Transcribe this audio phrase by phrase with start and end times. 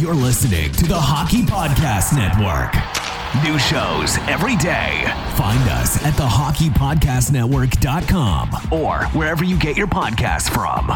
[0.00, 2.72] You're listening to the Hockey Podcast Network.
[3.44, 5.04] New shows every day.
[5.36, 10.88] Find us at thehockeypodcastnetwork.com or wherever you get your podcasts from.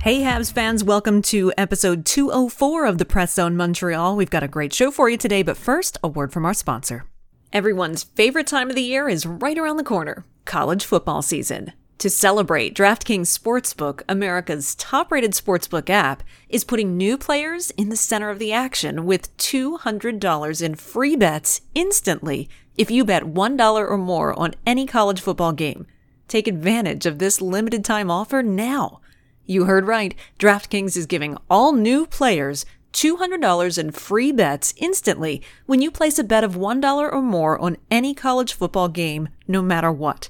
[0.00, 4.14] Hey, Habs fans, welcome to episode 204 of the Press Zone Montreal.
[4.14, 7.06] We've got a great show for you today, but first, a word from our sponsor.
[7.52, 11.72] Everyone's favorite time of the year is right around the corner college football season.
[12.00, 17.96] To celebrate, DraftKings Sportsbook, America's top rated sportsbook app, is putting new players in the
[17.96, 23.96] center of the action with $200 in free bets instantly if you bet $1 or
[23.96, 25.86] more on any college football game.
[26.28, 29.00] Take advantage of this limited time offer now.
[29.46, 30.14] You heard right.
[30.38, 36.24] DraftKings is giving all new players $200 in free bets instantly when you place a
[36.24, 40.28] bet of $1 or more on any college football game, no matter what.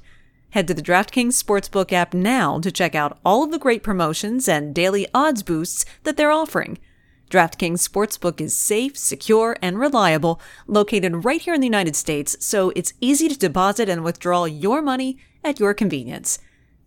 [0.50, 4.48] Head to the DraftKings Sportsbook app now to check out all of the great promotions
[4.48, 6.78] and daily odds boosts that they're offering.
[7.30, 12.73] DraftKings Sportsbook is safe, secure, and reliable, located right here in the United States, so
[12.76, 16.38] it's easy to deposit and withdraw your money at your convenience.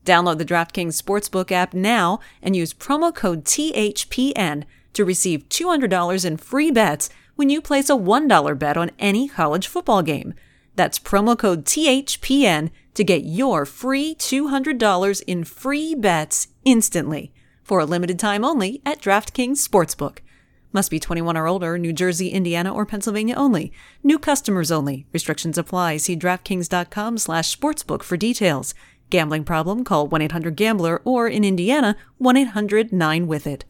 [0.05, 6.37] Download the DraftKings Sportsbook app now and use promo code THPN to receive $200 in
[6.37, 10.33] free bets when you place a $1 bet on any college football game.
[10.75, 17.31] That's promo code THPN to get your free $200 in free bets instantly
[17.63, 20.17] for a limited time only at DraftKings Sportsbook.
[20.73, 23.71] Must be 21 or older, New Jersey, Indiana, or Pennsylvania only.
[24.03, 25.07] New customers only.
[25.13, 25.95] Restrictions apply.
[25.95, 28.73] See DraftKings.com slash sportsbook for details.
[29.09, 29.85] Gambling problem?
[29.85, 33.63] Call 1-800-GAMBLER or in Indiana, 1-800-9-WITH-IT.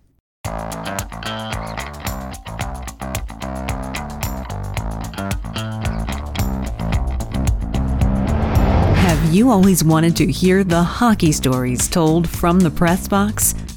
[9.31, 13.53] You always wanted to hear the hockey stories told from the press box?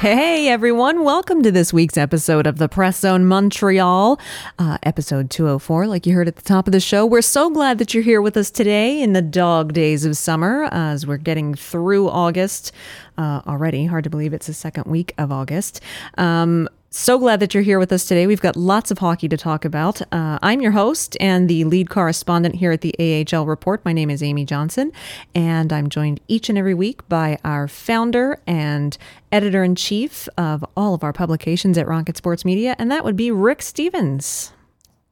[0.00, 4.20] Hey everyone, welcome to this week's episode of the Press Zone Montreal,
[4.58, 7.06] uh, episode 204, like you heard at the top of the show.
[7.06, 10.64] We're so glad that you're here with us today in the dog days of summer
[10.64, 12.72] uh, as we're getting through August
[13.16, 13.86] uh, already.
[13.86, 15.80] Hard to believe it's the second week of August.
[16.18, 18.26] Um, so glad that you're here with us today.
[18.26, 20.00] We've got lots of hockey to talk about.
[20.12, 23.84] Uh, I'm your host and the lead correspondent here at the AHL Report.
[23.84, 24.92] My name is Amy Johnson,
[25.34, 28.96] and I'm joined each and every week by our founder and
[29.30, 33.16] editor in chief of all of our publications at Rocket Sports Media, and that would
[33.16, 34.52] be Rick Stephens.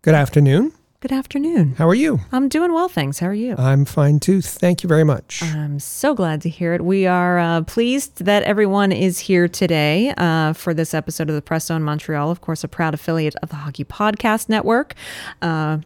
[0.00, 0.72] Good afternoon.
[1.04, 1.74] Good afternoon.
[1.76, 2.20] How are you?
[2.32, 3.18] I'm doing well, thanks.
[3.18, 3.56] How are you?
[3.58, 4.40] I'm fine too.
[4.40, 5.42] Thank you very much.
[5.42, 6.82] I'm so glad to hear it.
[6.82, 11.42] We are uh, pleased that everyone is here today uh, for this episode of the
[11.42, 12.30] Press Zone Montreal.
[12.30, 14.94] Of course, a proud affiliate of the Hockey Podcast Network.
[15.42, 15.80] Uh,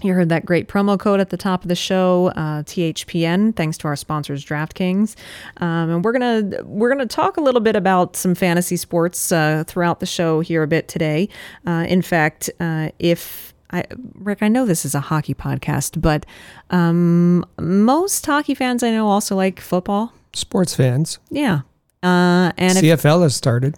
[0.00, 3.54] you heard that great promo code at the top of the show, uh, THPN.
[3.54, 5.16] Thanks to our sponsors, DraftKings,
[5.58, 9.64] um, and we're gonna we're gonna talk a little bit about some fantasy sports uh,
[9.66, 11.28] throughout the show here a bit today.
[11.66, 13.84] Uh, in fact, uh, if I,
[14.14, 16.24] Rick, I know this is a hockey podcast, but
[16.70, 20.12] um, most hockey fans I know also like football.
[20.32, 21.18] Sports fans.
[21.30, 21.62] Yeah,
[22.02, 23.76] uh, and if, CFL has started.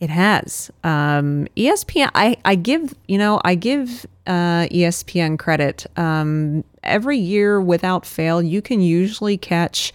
[0.00, 2.10] it has um, ESPN.
[2.14, 5.86] I I give you know I give uh, ESPN credit.
[5.96, 9.92] Um, every year, without fail, you can usually catch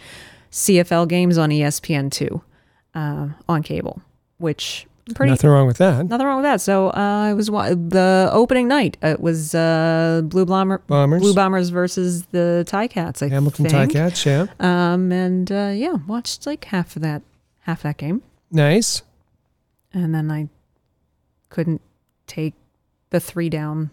[0.52, 2.42] CFL games on E ESPN two
[2.96, 4.02] uh, on cable,
[4.40, 6.08] which pretty Nothing wrong with that.
[6.08, 6.62] Nothing wrong with that.
[6.62, 8.98] So uh, it was wa- the opening night.
[9.02, 11.22] It was uh, Blue Bomber Bombers.
[11.22, 13.22] Blue Bombers versus the Ticats.
[13.24, 13.92] I Hamilton think.
[13.92, 14.48] Ticats, yeah.
[14.60, 17.22] Um, and uh, yeah, watched like half of that
[17.62, 19.04] half that game, Nice.
[19.94, 20.50] and then I
[21.50, 21.82] couldn't
[22.28, 22.54] take
[23.12, 23.90] the three down.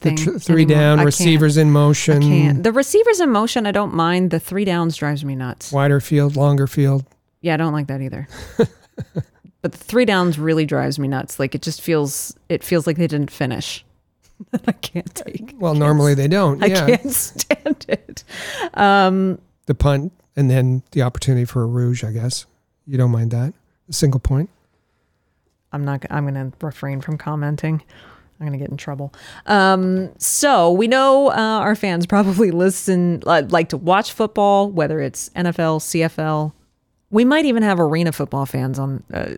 [0.00, 0.76] The tr- three anymore.
[0.76, 1.06] I down, can't.
[1.06, 2.62] receivers in I motion, can't.
[2.62, 4.30] The receivers in motion, I don't mind.
[4.30, 5.72] The three downs drives me nuts.
[5.72, 7.04] wider field, longer field.
[7.40, 8.28] Yeah, I don't like that either.
[9.66, 11.40] but the three downs really drives me nuts.
[11.40, 13.84] Like it just feels it feels like they didn't finish.
[14.68, 15.56] I can't take.
[15.58, 16.62] Well, normally they don't.
[16.62, 16.86] I yeah.
[16.86, 18.22] can't stand it.
[18.74, 22.46] Um, The punt and then the opportunity for a rouge, I guess.
[22.86, 23.54] You don't mind that.
[23.88, 24.50] A single point.
[25.72, 26.04] I'm not.
[26.10, 27.82] I'm going to refrain from commenting.
[28.38, 29.12] I'm going to get in trouble.
[29.46, 35.00] Um, so we know uh, our fans probably listen, uh, like to watch football, whether
[35.00, 36.52] it's NFL, CFL.
[37.10, 39.34] We might even have arena football fans on uh,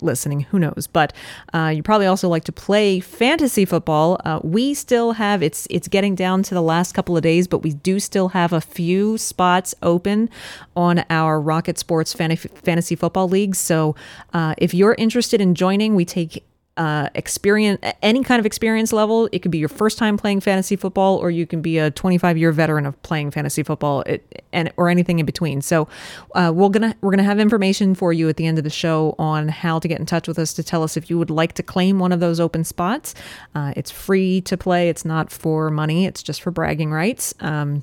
[0.00, 0.40] listening.
[0.40, 0.88] Who knows?
[0.92, 1.12] But
[1.54, 4.20] uh, you probably also like to play fantasy football.
[4.24, 7.58] Uh, we still have it's it's getting down to the last couple of days, but
[7.58, 10.30] we do still have a few spots open
[10.74, 13.54] on our Rocket Sports fantasy football league.
[13.54, 13.94] So
[14.32, 16.44] uh, if you're interested in joining, we take
[16.76, 19.28] uh, experience, any kind of experience level.
[19.32, 22.38] It could be your first time playing fantasy football, or you can be a 25
[22.38, 25.60] year veteran of playing fantasy football, it, and or anything in between.
[25.60, 25.88] So,
[26.34, 29.14] uh, we're gonna we're gonna have information for you at the end of the show
[29.18, 31.52] on how to get in touch with us to tell us if you would like
[31.54, 33.14] to claim one of those open spots.
[33.54, 34.88] Uh, it's free to play.
[34.88, 36.06] It's not for money.
[36.06, 37.34] It's just for bragging rights.
[37.40, 37.82] Um,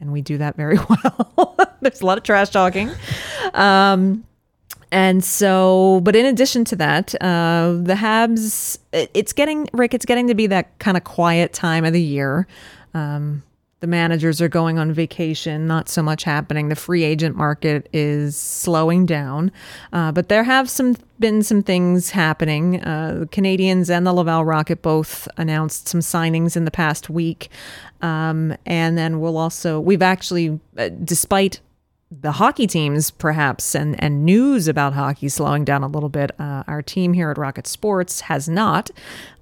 [0.00, 0.78] and we do that very
[1.36, 1.56] well.
[1.80, 2.90] There's a lot of trash talking.
[3.52, 4.24] Um,
[4.90, 10.06] and so, but in addition to that, uh, the Habs, it, it's getting, Rick, it's
[10.06, 12.46] getting to be that kind of quiet time of the year.
[12.94, 13.42] Um,
[13.80, 16.68] the managers are going on vacation, not so much happening.
[16.68, 19.52] The free agent market is slowing down,
[19.92, 22.82] uh, but there have some been some things happening.
[22.82, 27.50] Uh, the Canadiens and the Laval Rocket both announced some signings in the past week,
[28.02, 31.60] um, and then we'll also we've actually, uh, despite
[32.10, 36.30] the hockey teams, perhaps, and, and news about hockey slowing down a little bit.
[36.38, 38.90] Uh, our team here at Rocket Sports has not.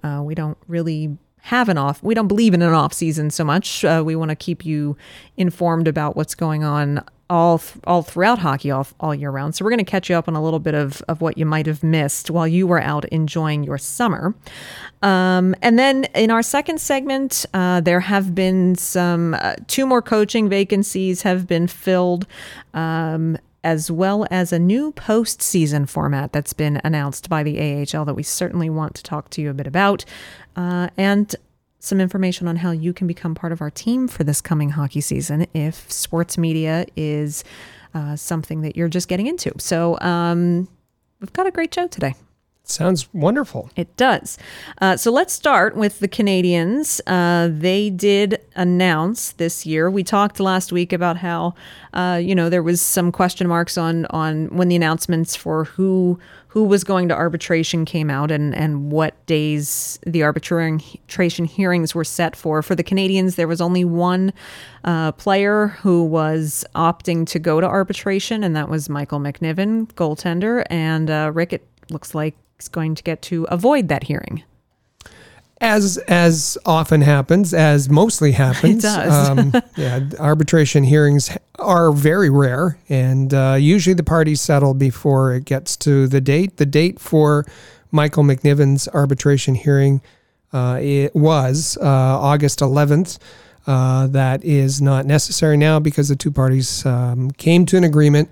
[0.02, 2.02] Uh, we don't really have an off.
[2.02, 3.84] We don't believe in an off season so much.
[3.84, 4.96] Uh, we want to keep you
[5.36, 9.54] informed about what's going on all th- all throughout hockey all, all year round.
[9.54, 11.46] So we're going to catch you up on a little bit of, of what you
[11.46, 14.34] might have missed while you were out enjoying your summer.
[15.02, 20.02] Um, and then in our second segment, uh, there have been some uh, two more
[20.02, 22.26] coaching vacancies have been filled.
[22.74, 28.14] Um, as well as a new postseason format that's been announced by the AHL that
[28.14, 30.04] we certainly want to talk to you a bit about,
[30.54, 31.34] uh, and
[31.86, 35.00] some information on how you can become part of our team for this coming hockey
[35.00, 37.44] season if sports media is
[37.94, 39.52] uh, something that you're just getting into.
[39.58, 40.68] So, um,
[41.20, 42.14] we've got a great show today.
[42.68, 43.70] Sounds wonderful.
[43.76, 44.38] It does.
[44.80, 47.00] Uh, so let's start with the Canadiens.
[47.06, 49.88] Uh, they did announce this year.
[49.88, 51.54] We talked last week about how,
[51.94, 56.18] uh, you know, there was some question marks on on when the announcements for who
[56.56, 62.02] who was going to arbitration came out and and what days the arbitration hearings were
[62.02, 62.62] set for.
[62.62, 64.32] For the Canadiens, there was only one
[64.82, 70.64] uh, player who was opting to go to arbitration, and that was Michael McNiven, goaltender.
[70.70, 74.42] And uh, Rick, it looks like is going to get to avoid that hearing.
[75.58, 79.28] As as often happens, as mostly happens, it does.
[79.30, 85.46] um, yeah, arbitration hearings are very rare, and uh, usually the parties settle before it
[85.46, 86.58] gets to the date.
[86.58, 87.46] The date for
[87.90, 90.02] Michael McNiven's arbitration hearing
[90.52, 93.18] uh, it was uh, August 11th.
[93.66, 98.28] Uh, that is not necessary now because the two parties um, came to an agreement,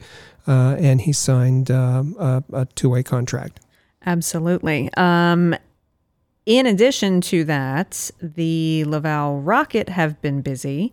[0.46, 3.60] uh, and he signed um, a, a two-way contract.
[4.06, 4.90] Absolutely.
[4.96, 5.56] Um,
[6.46, 10.92] in addition to that, the Laval Rocket have been busy,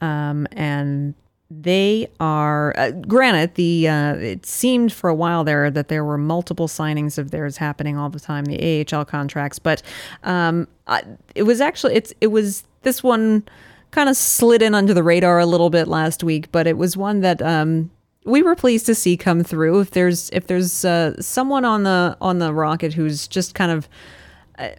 [0.00, 1.14] um, and
[1.50, 2.72] they are.
[2.78, 7.18] Uh, granted, the uh, it seemed for a while there that there were multiple signings
[7.18, 9.82] of theirs happening all the time, the AHL contracts, but
[10.22, 11.02] um, I,
[11.34, 13.42] it was actually it's it was this one
[13.90, 16.96] kind of slid in under the radar a little bit last week, but it was
[16.96, 17.90] one that um,
[18.24, 19.80] we were pleased to see come through.
[19.80, 23.88] If there's if there's uh, someone on the on the rocket who's just kind of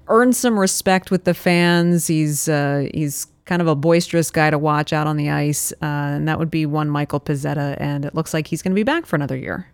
[0.08, 4.58] earned some respect with the fans, he's uh, he's kind of a boisterous guy to
[4.58, 7.76] watch out on the ice, uh, and that would be one Michael Pezzetta.
[7.80, 9.68] And it looks like he's going to be back for another year.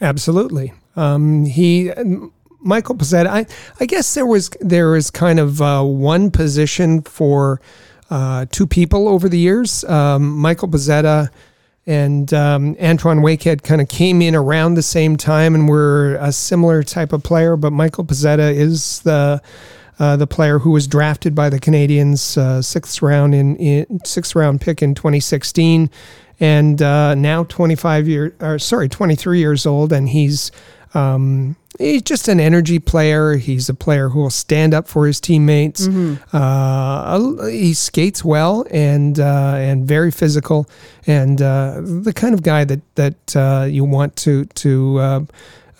[0.00, 0.72] Absolutely.
[0.96, 1.92] Um, he.
[2.64, 3.46] Michael Pezzetta, I,
[3.80, 7.60] I guess there was there was kind of uh, one position for
[8.08, 9.82] uh, two people over the years.
[9.84, 11.28] Um, Michael Pezzetta
[11.86, 16.32] and um, Antoine Waked kind of came in around the same time and were a
[16.32, 17.56] similar type of player.
[17.56, 19.42] But Michael Pezzetta is the
[19.98, 24.34] uh, the player who was drafted by the Canadiens uh, sixth round in, in, sixth
[24.34, 25.90] round pick in 2016,
[26.40, 30.50] and uh, now 25 years or sorry 23 years old, and he's
[30.94, 33.36] um, he's just an energy player.
[33.36, 35.86] He's a player who will stand up for his teammates.
[35.86, 36.36] Mm-hmm.
[36.36, 40.68] Uh, he skates well and uh, and very physical,
[41.06, 45.20] and uh, the kind of guy that that uh, you want to to uh,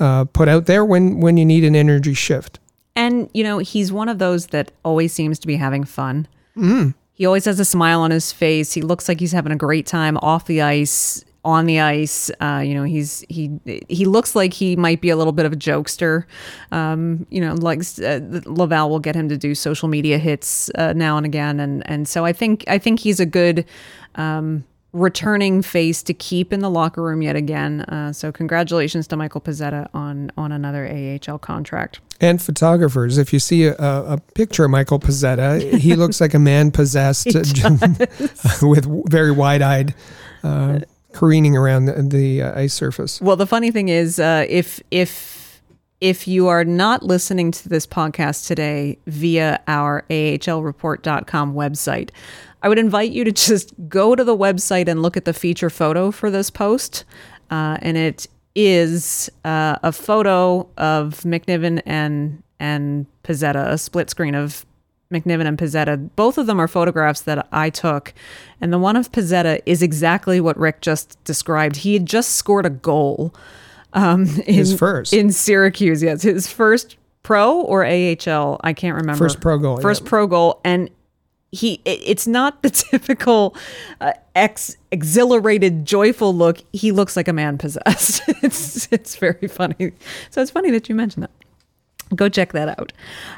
[0.00, 2.58] uh, put out there when when you need an energy shift.
[2.94, 6.26] And you know, he's one of those that always seems to be having fun.
[6.56, 6.94] Mm.
[7.14, 8.72] He always has a smile on his face.
[8.72, 12.30] He looks like he's having a great time off the ice on the ice.
[12.40, 13.50] Uh, you know, he's he
[13.88, 16.24] he looks like he might be a little bit of a jokester.
[16.70, 20.92] Um, you know, like uh, Laval will get him to do social media hits uh,
[20.94, 23.64] now and again, and and so I think I think he's a good.
[24.14, 27.80] Um, returning face to keep in the locker room yet again.
[27.80, 32.00] Uh, so congratulations to Michael Pezzetta on on another AHL contract.
[32.20, 36.38] And photographers, if you see a, a picture of Michael Pezzetta, he looks like a
[36.38, 37.24] man possessed
[38.62, 39.94] with very wide eyed.
[40.44, 40.80] Uh,
[41.12, 43.20] careening around the, the uh, ice surface.
[43.20, 45.62] Well, the funny thing is, uh, if if
[46.00, 52.10] if you are not listening to this podcast today via our ahlreport.com website,
[52.62, 55.70] I would invite you to just go to the website and look at the feature
[55.70, 57.04] photo for this post.
[57.50, 64.34] Uh, and it is uh, a photo of McNiven and and Pezzetta, a split screen
[64.34, 64.64] of
[65.12, 66.10] McNiven and Pezzetta.
[66.16, 68.12] Both of them are photographs that I took,
[68.60, 71.76] and the one of Pezzetta is exactly what Rick just described.
[71.76, 73.34] He had just scored a goal.
[73.92, 76.02] Um, in, his first in Syracuse.
[76.02, 78.60] Yes, his first pro or AHL.
[78.62, 79.18] I can't remember.
[79.18, 79.80] First pro goal.
[79.80, 80.08] First yeah.
[80.08, 80.90] pro goal, and
[81.52, 83.54] he it's not the typical
[84.00, 89.92] uh, ex exhilarated joyful look he looks like a man possessed it's it's very funny
[90.30, 92.92] so it's funny that you mentioned that go check that out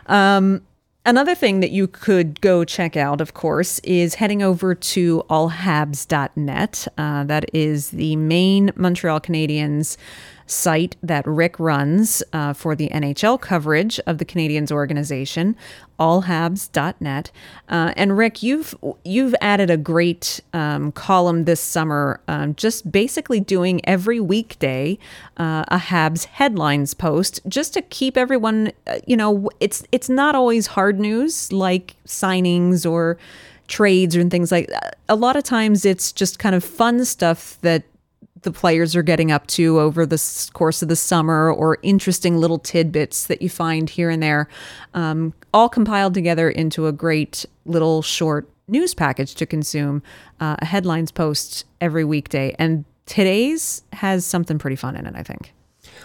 [0.06, 0.62] um,
[1.06, 6.88] Another thing that you could go check out, of course, is heading over to allhabs.net.
[6.96, 9.98] Uh, that is the main Montreal Canadiens
[10.46, 15.56] site that Rick runs uh, for the NHL coverage of the Canadiens organization,
[15.98, 17.30] allhabs.net.
[17.68, 18.74] Uh, and Rick, you've
[19.04, 24.98] you've added a great um, column this summer, um, just basically doing every weekday
[25.36, 28.72] uh, a Habs headlines post, just to keep everyone.
[28.86, 33.16] Uh, you know, it's it's not always hard news like signings or
[33.66, 34.98] trades and things like that.
[35.08, 37.84] A lot of times it's just kind of fun stuff that
[38.44, 42.58] the players are getting up to over the course of the summer or interesting little
[42.58, 44.48] tidbits that you find here and there,
[44.94, 50.02] um, all compiled together into a great little short news package to consume,
[50.40, 52.54] uh, a headlines post every weekday.
[52.58, 55.52] And today's has something pretty fun in it, I think.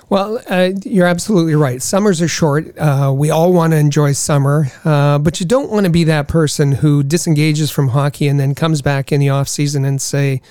[0.09, 1.81] Well, uh, you're absolutely right.
[1.81, 2.77] Summers are short.
[2.77, 6.27] Uh, we all want to enjoy summer, uh, but you don't want to be that
[6.27, 10.41] person who disengages from hockey and then comes back in the off season and say,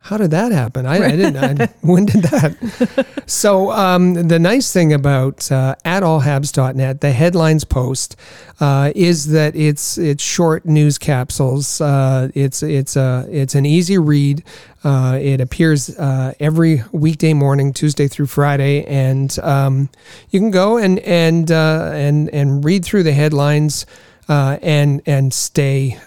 [0.00, 0.86] how did that happen?
[0.86, 1.60] I, I didn't.
[1.60, 3.06] I, when did that?
[3.26, 8.16] so um, the nice thing about uh, at allhabs.net, the headlines post,
[8.60, 11.80] uh, is that it's it's short news capsules.
[11.80, 14.44] Uh, it's it's a it's an easy read.
[14.84, 19.90] Uh, it appears uh, every weekday morning, Tuesday through Friday, and um,
[20.30, 23.84] you can go and and uh, and and read through the headlines.
[24.28, 25.98] and and stay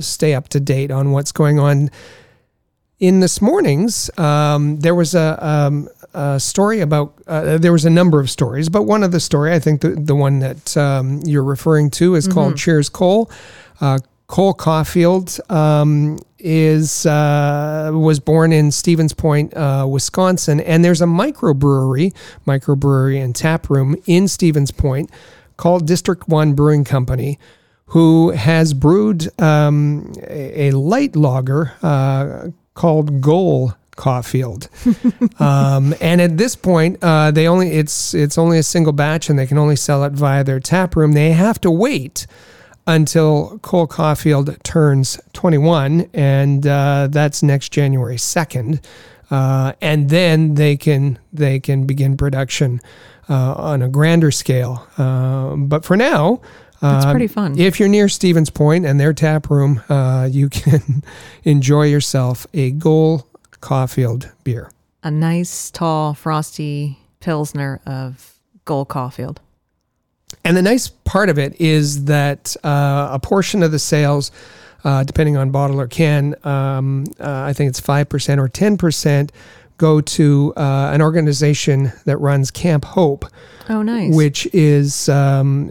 [0.00, 1.90] stay up to date on what's going on
[3.00, 7.90] in this morning's, um, there was a, um, a story about, uh, there was a
[7.90, 11.20] number of stories, but one of the story, I think the, the one that um,
[11.24, 12.34] you're referring to is mm-hmm.
[12.34, 13.30] called Cheers Cole.
[13.80, 21.02] Uh, Cole Caufield um, is uh, was born in Stevens Point, uh, Wisconsin, and there's
[21.02, 22.14] a microbrewery,
[22.46, 25.10] microbrewery and tap room in Stevens Point
[25.56, 27.40] called District One Brewing Company,
[27.86, 34.68] who has brewed um, a, a, light lager uh, called Goal Caufield.
[35.40, 39.38] um, and at this point, uh, they only it's it's only a single batch, and
[39.38, 41.12] they can only sell it via their tap room.
[41.12, 42.26] They have to wait
[42.86, 48.82] until Cole Caufield turns 21, and uh, that's next January 2nd.
[49.30, 52.80] Uh, and then they can they can begin production
[53.28, 54.86] uh, on a grander scale.
[54.98, 56.40] Uh, but for now,
[56.82, 57.58] it's pretty um, fun.
[57.58, 61.02] If you're near Stevens Point and their tap room, uh, you can
[61.44, 63.26] enjoy yourself a Goal
[63.60, 64.70] Caufield beer.
[65.02, 69.38] A nice, tall, frosty Pilsner of Goal Caufield.
[70.44, 74.30] And the nice part of it is that uh, a portion of the sales,
[74.84, 79.30] uh, depending on bottle or can, um, uh, I think it's 5% or 10%,
[79.80, 83.24] go to uh, an organization that runs Camp Hope.
[83.70, 84.14] Oh, nice.
[84.14, 85.68] Which is um,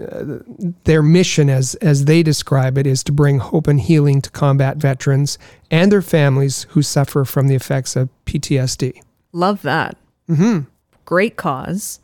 [0.85, 4.77] their mission, as as they describe it, is to bring hope and healing to combat
[4.77, 5.37] veterans
[5.69, 9.01] and their families who suffer from the effects of PTSD.
[9.31, 9.95] Love that.
[10.27, 10.61] Mm-hmm.
[11.05, 11.99] Great cause.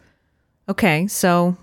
[0.69, 1.57] Okay, so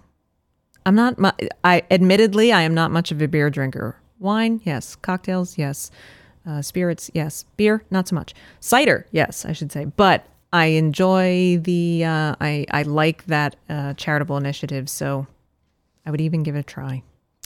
[0.84, 1.18] I'm not.
[1.18, 3.96] Mu- I admittedly, I am not much of a beer drinker.
[4.18, 4.96] Wine, yes.
[4.96, 5.90] Cocktails, yes.
[6.44, 7.44] Uh, spirits, yes.
[7.56, 8.34] Beer, not so much.
[8.60, 9.84] Cider, yes, I should say.
[9.84, 15.26] But I enjoy the uh, I I like that uh, charitable initiative, so
[16.04, 17.02] I would even give it a try.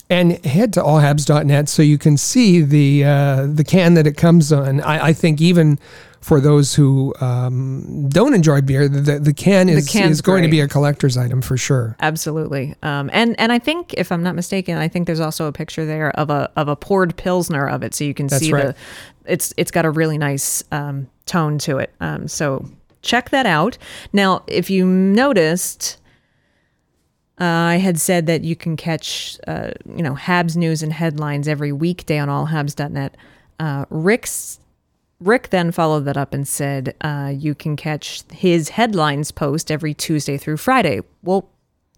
[0.08, 4.52] and head to allhabs.net so you can see the uh, the can that it comes
[4.52, 4.80] on.
[4.80, 5.78] I, I think even
[6.20, 10.48] for those who um, don't enjoy beer, the, the can is, can's is going to
[10.48, 11.96] be a collector's item for sure.
[12.00, 12.74] Absolutely.
[12.82, 15.86] Um, and and I think if I'm not mistaken, I think there's also a picture
[15.86, 18.66] there of a of a poured pilsner of it, so you can That's see right.
[18.66, 18.74] the.
[19.26, 21.94] It's it's got a really nice um, tone to it.
[22.00, 22.68] Um, so
[23.02, 23.78] check that out.
[24.12, 26.00] Now, if you noticed.
[27.38, 31.46] Uh, I had said that you can catch, uh, you know, Habs news and headlines
[31.48, 33.14] every weekday on allhabs.net.
[33.60, 34.58] Uh, Rick's
[35.20, 39.94] Rick then followed that up and said, uh, you can catch his headlines post every
[39.94, 41.00] Tuesday through Friday.
[41.22, 41.48] Well,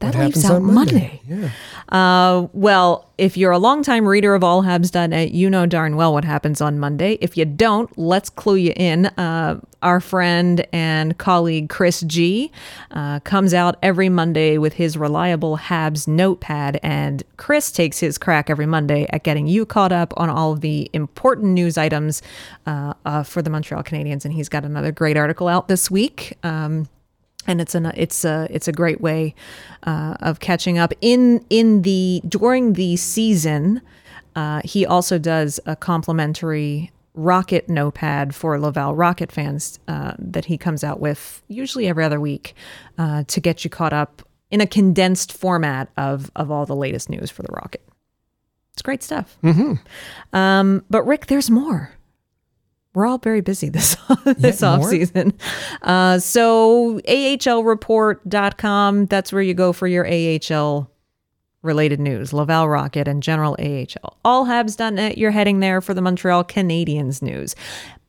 [0.00, 1.20] that What leaves out Monday.
[1.28, 1.50] Monday?
[1.50, 1.50] Yeah.
[1.88, 6.24] Uh, well, if you're a longtime reader of all allhabs.net, you know darn well what
[6.24, 7.18] happens on Monday.
[7.20, 9.06] If you don't, let's clue you in.
[9.06, 12.52] Uh, our friend and colleague Chris G
[12.92, 18.50] uh, comes out every Monday with his reliable Habs notepad, and Chris takes his crack
[18.50, 22.22] every Monday at getting you caught up on all of the important news items
[22.66, 24.24] uh, uh, for the Montreal Canadiens.
[24.24, 26.36] And he's got another great article out this week.
[26.44, 26.88] Um,
[27.48, 29.34] and it's an it's a it's a great way
[29.84, 33.80] uh, of catching up in in the during the season.
[34.36, 40.56] Uh, he also does a complimentary Rocket notepad for Laval Rocket fans uh, that he
[40.56, 42.54] comes out with usually every other week
[42.96, 47.10] uh, to get you caught up in a condensed format of of all the latest
[47.10, 47.82] news for the Rocket.
[48.74, 49.36] It's great stuff.
[50.32, 51.92] Um, but Rick, there's more.
[52.98, 54.90] We're all very busy this this Yeah, off more?
[54.90, 55.32] season.
[55.82, 60.90] Uh, so ahlreport.com, that's where you go for your AHL
[61.62, 62.32] related news.
[62.32, 64.16] Laval Rocket and general AHL.
[64.24, 67.54] Allhabs.net, you're heading there for the Montreal Canadiens news.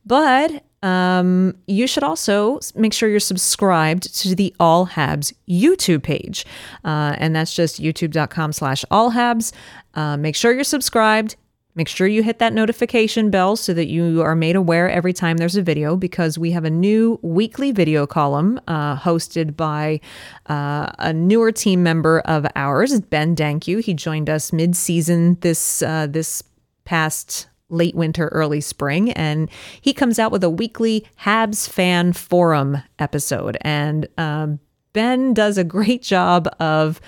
[0.04, 6.44] But um, you should also make sure you're subscribed to the All Habs YouTube page.
[6.84, 9.52] Uh, and that's just youtube.com slash allhabs.
[9.94, 11.36] Uh, make sure you're subscribed.
[11.74, 15.36] Make sure you hit that notification bell so that you are made aware every time
[15.36, 20.00] there's a video because we have a new weekly video column uh, hosted by
[20.46, 23.82] uh, a newer team member of ours, Ben Dankyu.
[23.82, 26.42] He joined us mid-season this uh, this
[26.84, 29.48] past late winter, early spring, and
[29.80, 33.56] he comes out with a weekly Habs fan forum episode.
[33.60, 34.58] And um,
[34.92, 37.00] Ben does a great job of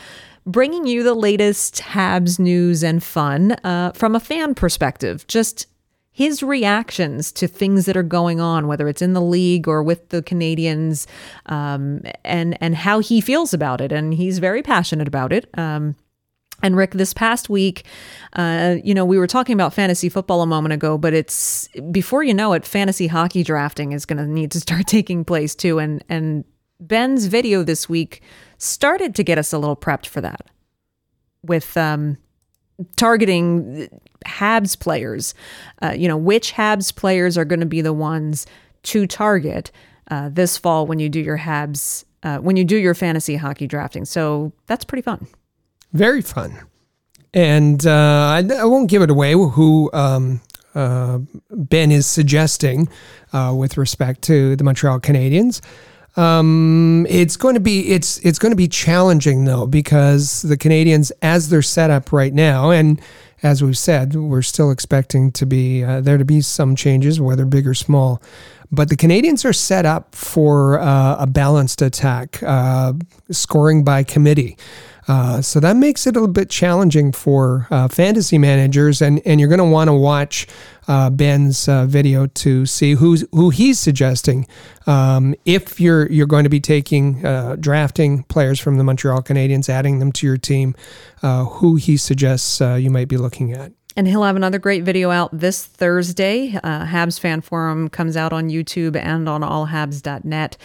[0.46, 5.26] bringing you the latest Habs news and fun uh, from a fan perspective.
[5.26, 5.66] Just
[6.12, 10.10] his reactions to things that are going on, whether it's in the league or with
[10.10, 11.06] the Canadiens,
[11.46, 15.48] um, and and how he feels about it, and he's very passionate about it.
[15.58, 15.96] Um,
[16.62, 17.84] and Rick, this past week,
[18.34, 22.22] uh, you know, we were talking about fantasy football a moment ago, but it's before
[22.22, 25.78] you know it, fantasy hockey drafting is going to need to start taking place too.
[25.78, 26.44] And and
[26.78, 28.22] Ben's video this week
[28.62, 30.46] started to get us a little prepped for that,
[31.42, 32.16] with um,
[32.96, 33.88] targeting
[34.26, 35.34] Habs players.
[35.82, 38.46] Uh, you know, which Habs players are going to be the ones
[38.84, 39.70] to target
[40.10, 43.66] uh, this fall when you do your Habs uh, when you do your fantasy hockey
[43.66, 44.04] drafting.
[44.04, 45.26] So that's pretty fun.
[45.92, 46.58] Very fun.
[47.34, 50.40] And uh, I, I won't give it away who um,
[50.74, 51.18] uh,
[51.50, 52.88] Ben is suggesting
[53.32, 55.60] uh, with respect to the Montreal Canadiens.
[56.16, 61.10] Um, it's going to be it's it's going to be challenging though because the Canadiens,
[61.22, 63.00] as they're set up right now, and
[63.42, 67.44] as we've said, we're still expecting to be uh, there to be some changes, whether
[67.46, 68.22] big or small.
[68.70, 72.94] But the Canadiens are set up for uh, a balanced attack, uh,
[73.30, 74.56] scoring by committee.
[75.08, 79.40] Uh, so that makes it a little bit challenging for uh, fantasy managers, and, and
[79.40, 80.46] you're going to want to watch
[80.88, 84.46] uh, Ben's uh, video to see who's who he's suggesting.
[84.86, 89.68] Um, if you're you're going to be taking uh, drafting players from the Montreal Canadiens,
[89.68, 90.74] adding them to your team,
[91.22, 93.72] uh, who he suggests you might be looking at.
[93.96, 96.58] And he'll have another great video out this Thursday.
[96.62, 100.56] Uh, Habs Fan Forum comes out on YouTube and on allhabs.net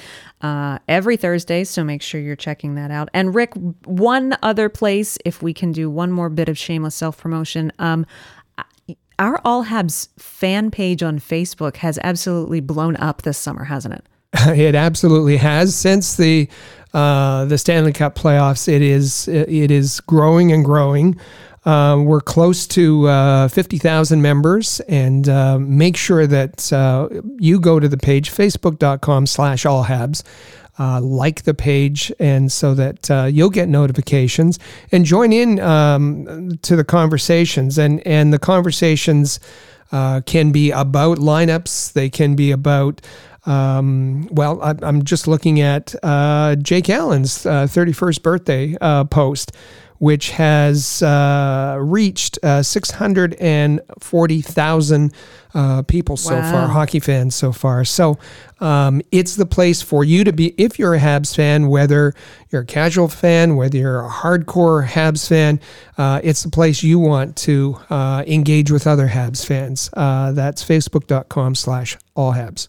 [0.42, 3.10] uh, every Thursday, so make sure you're checking that out.
[3.14, 3.54] And Rick,
[3.86, 8.06] one other place, if we can do one more bit of shameless self promotion, um,
[9.20, 14.06] our All Habs fan page on Facebook has absolutely blown up this summer, hasn't it?
[14.58, 16.48] it absolutely has since the
[16.94, 18.68] uh, the Stanley Cup playoffs.
[18.68, 21.20] It is it is growing and growing.
[21.68, 27.78] Uh, we're close to uh, 50,000 members and uh, make sure that uh, you go
[27.78, 30.24] to the page facebook.com slash allhabs
[30.80, 34.60] uh, like the page and so that uh, you'll get notifications
[34.94, 39.42] and join in um, to the conversations and and the conversations
[39.92, 41.92] can be about lineups.
[41.92, 43.02] They can be about
[43.48, 49.54] um, well, I, I'm just looking at uh, Jake Allen's uh, 31st birthday uh, post,
[50.00, 55.14] which has uh, reached uh, 640,000
[55.54, 56.52] uh, people so Wow.
[56.52, 57.84] far, hockey fans so far.
[57.86, 58.18] So
[58.60, 62.14] um, it's the place for you to be if you're a Habs fan, whether
[62.52, 65.60] you're a casual fan, whether you're a hardcore Habs fan.
[65.98, 69.90] Uh, it's the place you want to uh, engage with other Habs fans.
[69.94, 72.68] Uh, that's facebook.com slash all Habs.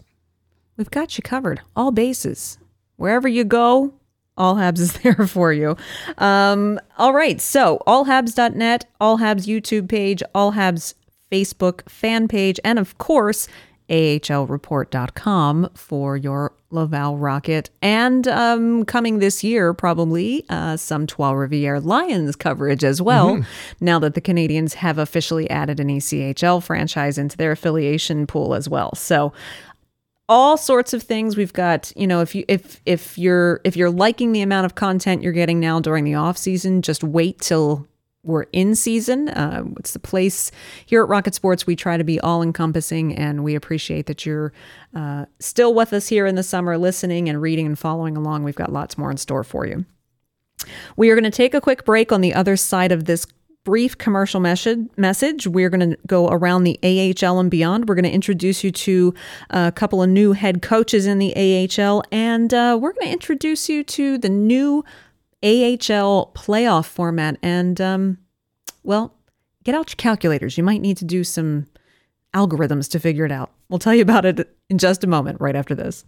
[0.76, 2.56] We've got you covered, all bases.
[2.96, 3.92] Wherever you go,
[4.38, 5.76] All Habs is there for you.
[6.16, 10.94] Um, all right, so allhabs.net, All Habs YouTube page, All Habs
[11.30, 13.48] Facebook fan page, and of course,
[13.90, 17.70] ahlreport.com for your Laval Rocket.
[17.80, 23.42] And um, coming this year, probably uh, some Trois Rivières Lions coverage as well,
[23.80, 28.68] now that the Canadiens have officially added an ECHL franchise into their affiliation pool as
[28.68, 28.94] well.
[28.94, 29.32] So
[30.28, 31.36] all sorts of things.
[31.36, 34.74] We've got you know if you if if you're if you're liking the amount of
[34.74, 37.86] content you're getting now during the off season just wait till
[38.24, 39.28] we're in season.
[39.30, 40.50] Uh, it's the place
[40.86, 41.66] here at rocket sports.
[41.66, 44.52] We try to be all encompassing and we appreciate that you're
[44.94, 48.44] uh, still with us here in the summer listening and reading and following along.
[48.44, 49.84] We've got lots more in store for you.
[50.96, 53.26] We are going to take a quick break on the other side of this
[53.68, 55.46] brief commercial message.
[55.46, 57.86] We're going to go around the AHL and beyond.
[57.86, 59.12] We're going to introduce you to
[59.50, 63.68] a couple of new head coaches in the AHL, and uh, we're going to introduce
[63.68, 64.86] you to the new
[65.42, 67.36] AHL playoff format.
[67.42, 68.16] And um,
[68.84, 69.14] well,
[69.64, 70.56] get out your calculators.
[70.56, 71.66] You might need to do some
[72.32, 73.52] algorithms to figure it out.
[73.68, 76.06] We'll tell you about it in just a moment, right after this.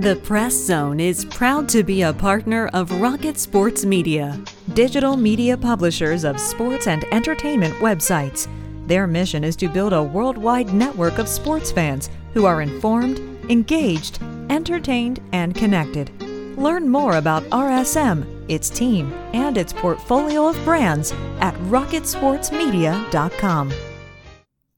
[0.00, 4.36] The Press Zone is proud to be a partner of Rocket Sports Media,
[4.72, 8.48] digital media publishers of sports and entertainment websites.
[8.88, 14.20] Their mission is to build a worldwide network of sports fans who are informed, engaged,
[14.50, 16.10] entertained, and connected.
[16.58, 23.72] Learn more about RSM, its team, and its portfolio of brands at rocketsportsmedia.com.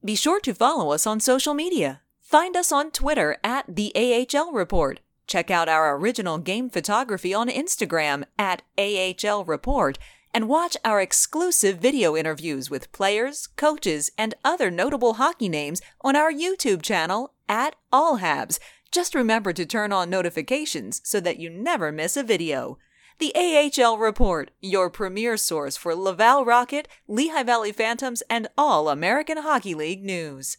[0.04, 2.02] Be sure to follow us on social media.
[2.20, 5.00] Find us on Twitter at the AHL Report.
[5.26, 9.98] Check out our original game photography on Instagram at AHL Report
[10.32, 16.14] and watch our exclusive video interviews with players, coaches, and other notable hockey names on
[16.14, 18.58] our YouTube channel at All Habs.
[18.92, 22.78] Just remember to turn on notifications so that you never miss a video.
[23.18, 29.38] The AHL Report, your premier source for Laval Rocket, Lehigh Valley Phantoms, and all American
[29.38, 30.58] Hockey League news.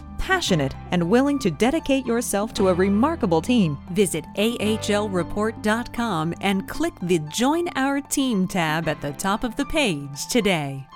[0.21, 7.19] passionate, and willing to dedicate yourself to a remarkable team, visit ahlreport.com and click the
[7.19, 10.87] Join Our Team tab at the top of the page today.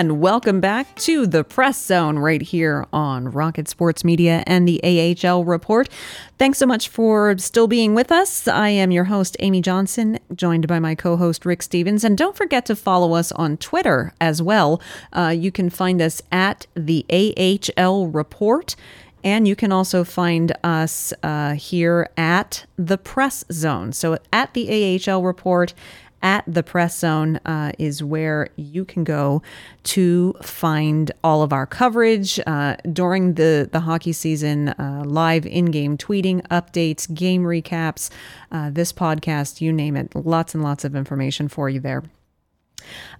[0.00, 4.80] And welcome back to the Press Zone right here on Rocket Sports Media and the
[4.82, 5.90] AHL Report.
[6.38, 8.48] Thanks so much for still being with us.
[8.48, 12.02] I am your host, Amy Johnson, joined by my co host, Rick Stephens.
[12.02, 14.80] And don't forget to follow us on Twitter as well.
[15.12, 17.04] Uh, you can find us at the
[17.78, 18.76] AHL Report.
[19.22, 23.92] And you can also find us uh, here at the Press Zone.
[23.92, 25.74] So at the AHL Report,
[26.22, 29.42] at the Press Zone uh, is where you can go
[29.84, 35.66] to find all of our coverage uh, during the, the hockey season, uh, live in
[35.66, 38.10] game tweeting, updates, game recaps,
[38.52, 40.14] uh, this podcast, you name it.
[40.14, 42.02] Lots and lots of information for you there.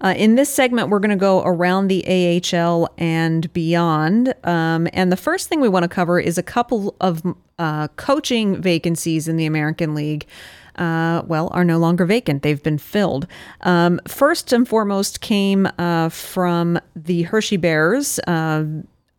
[0.03, 4.33] Uh, in this segment, we're going to go around the AHL and beyond.
[4.43, 7.21] Um, and the first thing we want to cover is a couple of
[7.59, 10.25] uh, coaching vacancies in the American League.
[10.75, 12.43] Uh, well, are no longer vacant.
[12.43, 13.27] They've been filled.
[13.61, 18.19] Um, first and foremost came uh, from the Hershey Bears.
[18.27, 18.65] Uh,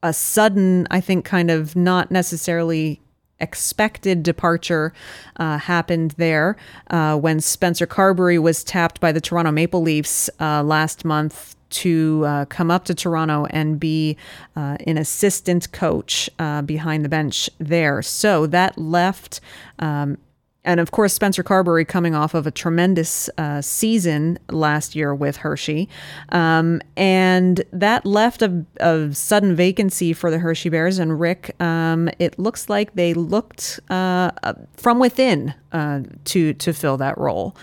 [0.02, 3.00] a sudden, I think, kind of not necessarily
[3.42, 4.92] expected departure
[5.36, 6.56] uh, happened there
[6.90, 12.24] uh, when Spencer Carbery was tapped by the Toronto Maple Leafs uh, last month to
[12.26, 14.16] uh, come up to Toronto and be
[14.56, 18.02] uh, an assistant coach uh, behind the bench there.
[18.02, 19.40] So that left.
[19.78, 20.18] Um,
[20.64, 25.38] and of course, Spencer Carbery coming off of a tremendous uh, season last year with
[25.38, 25.88] Hershey.
[26.28, 30.98] Um, and that left a, a, sudden vacancy for the Hershey Bears.
[30.98, 34.30] And Rick, um, it looks like they looked uh,
[34.76, 37.56] from within uh, to, to fill that role.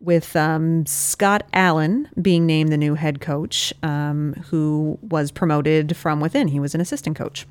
[0.00, 6.20] With um, Scott Allen being named the new head coach, um, who was promoted from
[6.20, 6.48] within.
[6.48, 7.46] He was an assistant coach.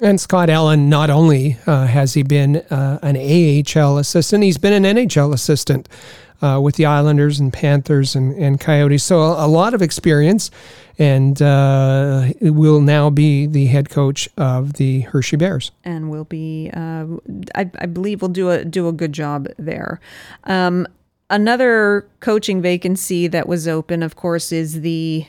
[0.00, 4.84] And Scott Allen, not only uh, has he been uh, an AHL assistant, he's been
[4.84, 5.88] an NHL assistant
[6.40, 9.02] uh, with the Islanders and Panthers and, and Coyotes.
[9.02, 10.52] So a, lot of experience,
[10.98, 15.72] and uh, will now be the head coach of the Hershey Bears.
[15.82, 17.06] And will be, uh,
[17.56, 20.00] I, I, believe, will do a do a good job there.
[20.44, 20.86] Um,
[21.28, 25.26] another coaching vacancy that was open, of course, is the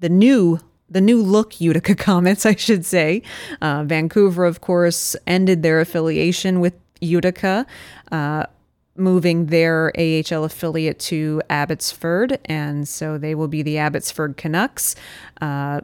[0.00, 0.58] the new
[0.92, 3.22] the new look Utica Comets, I should say.
[3.60, 7.66] Uh, Vancouver, of course, ended their affiliation with Utica,
[8.10, 8.46] uh,
[8.96, 14.94] moving their AHL affiliate to Abbotsford, and so they will be the Abbotsford Canucks.
[15.40, 15.80] Uh,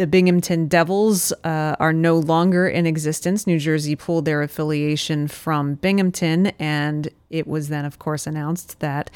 [0.00, 3.46] the Binghamton Devils uh, are no longer in existence.
[3.46, 9.10] New Jersey pulled their affiliation from Binghamton, and it was then, of course, announced that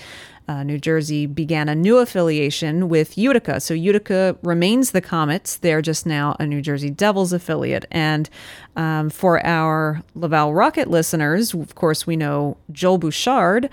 [0.46, 3.60] uh, New Jersey began a new affiliation with Utica.
[3.60, 5.56] So Utica remains the Comets.
[5.56, 7.86] They're just now a New Jersey Devils affiliate.
[7.90, 8.28] And
[8.76, 13.70] um, for our Laval Rocket listeners, of course, we know Joel Bouchard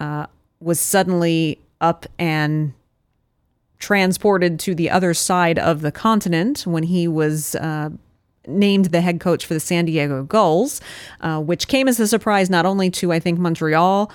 [0.00, 0.28] uh,
[0.60, 2.72] was suddenly up and
[3.78, 7.90] transported to the other side of the continent when he was uh,
[8.46, 10.80] named the head coach for the San Diego Gulls,
[11.20, 14.10] uh, which came as a surprise not only to, I think, Montreal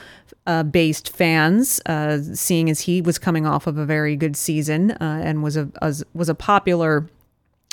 [0.46, 4.92] uh, based fans, uh, seeing as he was coming off of a very good season
[4.92, 5.70] uh, and was a,
[6.14, 7.08] was a popular.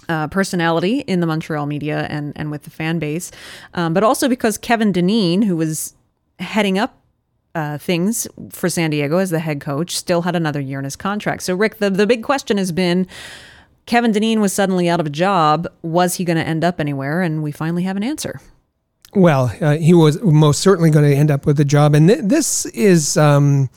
[0.08, 3.32] Uh, personality in the Montreal media and, and with the fan base,
[3.74, 5.96] um, but also because Kevin Dineen, who was
[6.38, 6.96] heading up
[7.56, 10.94] uh, things for San Diego as the head coach, still had another year in his
[10.94, 11.42] contract.
[11.42, 13.06] So, Rick, the, the big question has been
[13.86, 15.66] Kevin Dineen was suddenly out of a job.
[15.80, 17.22] Was he going to end up anywhere?
[17.22, 18.40] And we finally have an answer.
[19.14, 21.94] Well, uh, he was most certainly going to end up with a job.
[21.94, 23.70] And th- this is, um,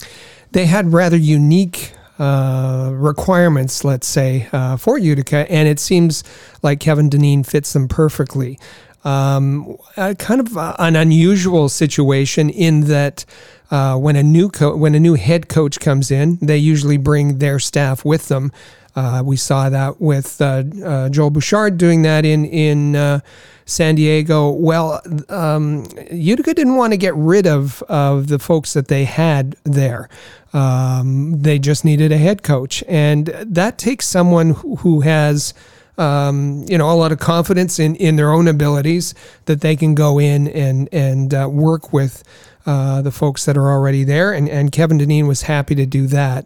[0.52, 6.22] they had rather unique uh, requirements, let's say, uh, for Utica, and it seems
[6.62, 8.60] like Kevin Dineen fits them perfectly.
[9.06, 13.24] Um, kind of an unusual situation in that
[13.72, 17.38] uh, when a new co- when a new head coach comes in, they usually bring
[17.38, 18.52] their staff with them.
[18.96, 23.20] Uh, we saw that with uh, uh, Joel Bouchard doing that in in uh,
[23.66, 24.50] San Diego.
[24.50, 29.56] Well, um, Utica didn't want to get rid of of the folks that they had
[29.64, 30.10] there.
[30.52, 35.54] Um, they just needed a head coach, and that takes someone who, who has.
[35.98, 39.14] Um, you know, a lot of confidence in, in their own abilities
[39.48, 42.24] that they can go in and and uh, work with
[42.70, 44.32] uh, the folks that are already there.
[44.32, 46.46] And, and Kevin Dineen was happy to do that.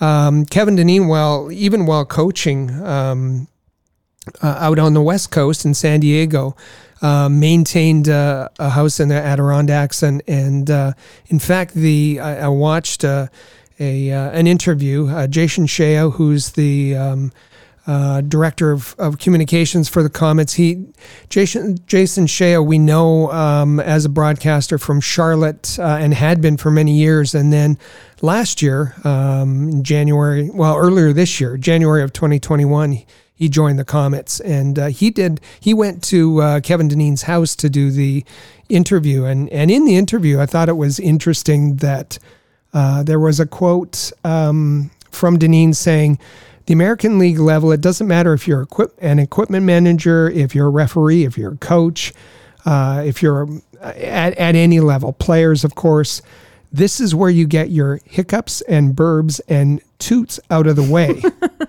[0.00, 3.46] Um, Kevin Dineen, while even while coaching um,
[4.42, 6.56] uh, out on the West Coast in San Diego,
[7.02, 10.92] uh, maintained uh, a house in the Adirondacks, and and uh,
[11.28, 13.30] in fact, the I, I watched a
[13.78, 15.26] an interview.
[15.28, 17.32] Jason Shea, who's the um,
[17.90, 20.54] uh, director of, of communications for the Comets.
[20.54, 20.86] He,
[21.28, 26.56] Jason, Jason Shea, we know um, as a broadcaster from Charlotte uh, and had been
[26.56, 27.34] for many years.
[27.34, 27.78] And then
[28.22, 33.02] last year, um, January, well, earlier this year, January of 2021,
[33.34, 35.40] he joined the Comets, and uh, he did.
[35.58, 38.22] He went to uh, Kevin Dineen's house to do the
[38.68, 42.18] interview, and and in the interview, I thought it was interesting that
[42.74, 46.18] uh, there was a quote um, from Dineen saying
[46.70, 50.68] the American League level, it doesn't matter if you're equip- an equipment manager, if you're
[50.68, 52.12] a referee, if you're a coach,
[52.64, 53.48] uh, if you're
[53.80, 56.22] at, at any level, players, of course.
[56.72, 61.22] This is where you get your hiccups and burbs and toots out of the way.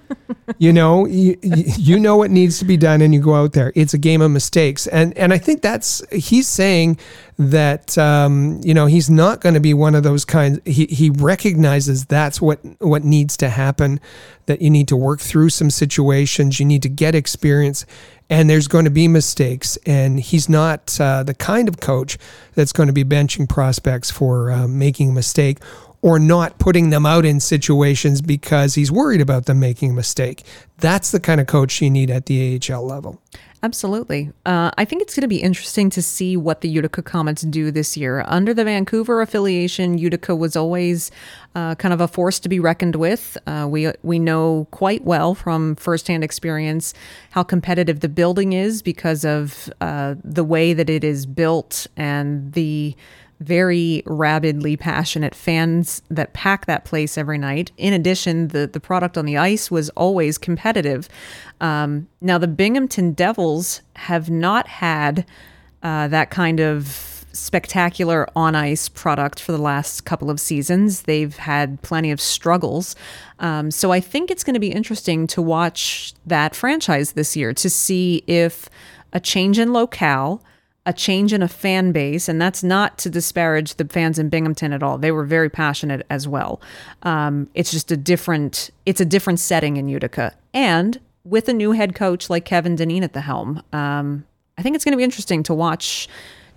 [0.58, 3.72] you know, you, you know what needs to be done, and you go out there.
[3.76, 7.00] It's a game of mistakes, and and I think that's he's saying
[7.38, 10.60] that um, you know he's not going to be one of those kinds.
[10.66, 14.00] He he recognizes that's what what needs to happen.
[14.48, 16.60] That you need to work through some situations.
[16.60, 17.86] You need to get experience,
[18.32, 19.78] and there's going to be mistakes.
[19.86, 22.17] And he's not uh, the kind of coach
[22.56, 25.60] that's going to be benching prospects for uh, making a mistake
[26.02, 30.44] or not putting them out in situations because he's worried about them making a mistake.
[30.78, 33.22] That's the kind of coach you need at the AHL level.
[33.63, 34.32] Absolutely.
[34.43, 37.69] Uh, I think it's going to be interesting to see what the Utica Comets do
[37.69, 38.24] this year.
[38.26, 41.12] Under the Vancouver affiliation, Utica was always
[41.54, 43.38] uh, kind of a force to be reckoned with.
[43.45, 46.95] Uh, we we know quite well from firsthand experience
[47.32, 52.54] how competitive the building is because of uh, the way that it is built and
[52.54, 52.95] the
[53.42, 57.72] very rabidly passionate fans that pack that place every night.
[57.76, 61.10] In addition, the, the product on the ice was always competitive.
[61.60, 65.26] Um, now, the Binghamton Devils have not had
[65.82, 71.04] uh, that kind of spectacular on ice product for the last couple of seasons.
[71.04, 72.96] They've had plenty of struggles.
[73.40, 77.54] Um, so I think it's going to be interesting to watch that franchise this year
[77.54, 78.70] to see if
[79.14, 80.44] a change in locale,
[80.86, 84.74] a change in a fan base, and that's not to disparage the fans in Binghamton
[84.74, 84.98] at all.
[84.98, 86.60] They were very passionate as well.
[87.04, 91.72] Um, it's just a different, it's a different setting in Utica, and with a new
[91.72, 94.26] head coach like Kevin Dineen at the helm, um,
[94.58, 96.08] I think it's going to be interesting to watch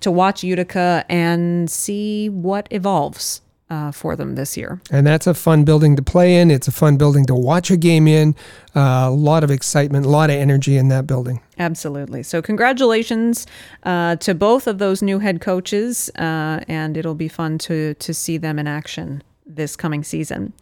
[0.00, 4.80] to watch Utica and see what evolves uh, for them this year.
[4.90, 6.50] And that's a fun building to play in.
[6.50, 8.34] It's a fun building to watch a game in.
[8.74, 11.40] Uh, a lot of excitement, a lot of energy in that building.
[11.58, 12.22] Absolutely.
[12.22, 13.46] So, congratulations
[13.84, 18.12] uh, to both of those new head coaches, uh, and it'll be fun to to
[18.12, 20.52] see them in action this coming season.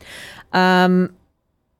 [0.53, 1.15] Um,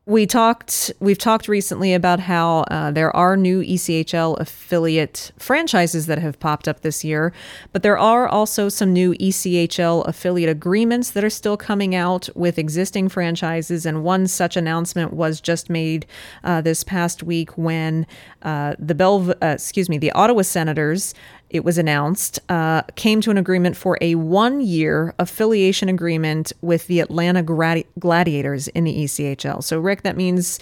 [0.05, 6.19] we talked we've talked recently about how uh, there are new ECHL affiliate franchises that
[6.19, 7.33] have popped up this year,
[7.73, 12.59] but there are also some new ECHL affiliate agreements that are still coming out with
[12.59, 13.87] existing franchises.
[13.87, 16.05] And one such announcement was just made
[16.43, 18.05] uh, this past week when
[18.43, 21.15] uh, the Belv, uh, excuse me, the Ottawa Senators
[21.53, 26.87] it was announced, uh, came to an agreement for a one year affiliation agreement with
[26.87, 29.63] the Atlanta Gladi- Gladiators in the ECHL.
[29.63, 30.59] So, Rick, that means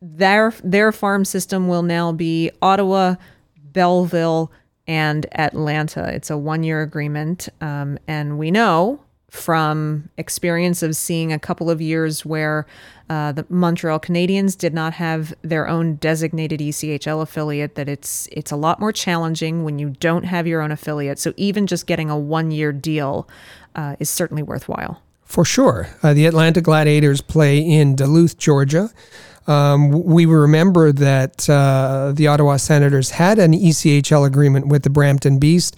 [0.00, 3.16] their, their farm system will now be Ottawa,
[3.72, 4.50] Belleville,
[4.86, 6.12] and Atlanta.
[6.12, 7.48] It's a one year agreement.
[7.60, 9.00] Um, and we know
[9.32, 12.66] from experience of seeing a couple of years where
[13.08, 18.50] uh, the Montreal Canadiens did not have their own designated ECHL affiliate that it's it's
[18.50, 21.18] a lot more challenging when you don't have your own affiliate.
[21.18, 23.26] So even just getting a one year deal
[23.74, 25.02] uh, is certainly worthwhile.
[25.24, 28.90] For sure, uh, the Atlanta Gladiators play in Duluth, Georgia.
[29.46, 35.38] Um, we remember that uh, the Ottawa Senators had an ECHL agreement with the Brampton
[35.38, 35.74] Beast.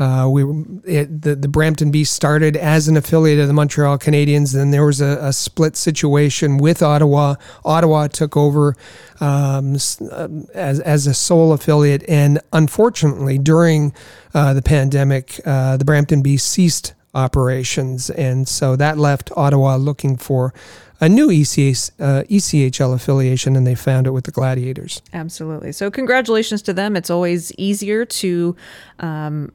[0.00, 0.42] Uh, we
[0.84, 4.54] it, the the Brampton Beast started as an affiliate of the Montreal Canadiens.
[4.54, 7.34] Then there was a, a split situation with Ottawa.
[7.66, 8.74] Ottawa took over
[9.20, 9.76] um,
[10.10, 13.92] uh, as as a sole affiliate, and unfortunately, during
[14.32, 20.16] uh, the pandemic, uh, the Brampton Beast ceased operations, and so that left Ottawa looking
[20.16, 20.54] for
[21.00, 25.00] a new ECH, uh, ECHL affiliation, and they found it with the Gladiators.
[25.12, 25.72] Absolutely.
[25.72, 26.96] So, congratulations to them.
[26.96, 28.56] It's always easier to
[28.98, 29.52] um,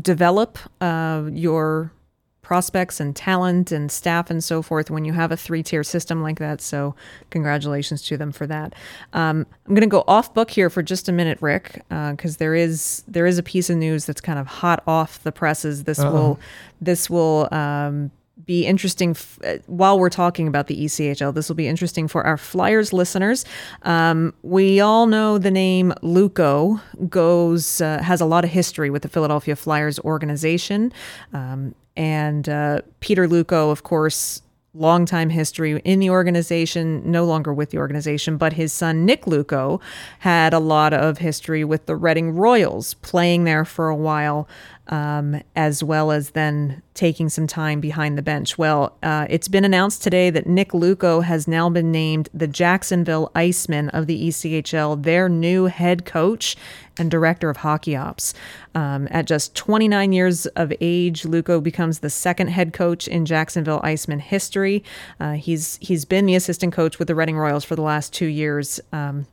[0.00, 1.92] develop uh, your
[2.40, 6.22] prospects and talent and staff and so forth when you have a three tier system
[6.22, 6.60] like that.
[6.62, 6.94] So,
[7.28, 8.74] congratulations to them for that.
[9.12, 12.38] Um, I'm going to go off book here for just a minute, Rick, because uh,
[12.38, 15.84] there is there is a piece of news that's kind of hot off the presses.
[15.84, 16.12] This Uh-oh.
[16.12, 16.40] will
[16.80, 18.10] this will um,
[18.44, 21.34] be interesting f- uh, while we're talking about the ECHL.
[21.34, 23.44] This will be interesting for our Flyers listeners.
[23.82, 29.02] Um, we all know the name Luukko goes uh, has a lot of history with
[29.02, 30.92] the Philadelphia Flyers organization,
[31.32, 34.42] um, and uh, Peter Luukko, of course,
[34.76, 39.80] longtime history in the organization, no longer with the organization, but his son Nick Luukko
[40.20, 44.46] had a lot of history with the Reading Royals, playing there for a while,
[44.88, 48.56] um, as well as then taking some time behind the bench.
[48.56, 53.30] Well, uh, it's been announced today that Nick Luukko has now been named the Jacksonville
[53.34, 56.56] Iceman of the ECHL, their new head coach
[56.98, 58.32] and director of hockey ops.
[58.74, 63.80] Um, at just 29 years of age, Luukko becomes the second head coach in Jacksonville
[63.82, 64.82] Iceman history.
[65.20, 68.26] Uh, he's he's been the assistant coach with the Reading Royals for the last two
[68.26, 68.80] years.
[68.92, 69.26] Um,